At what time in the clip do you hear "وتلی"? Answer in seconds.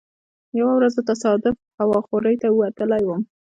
2.51-3.03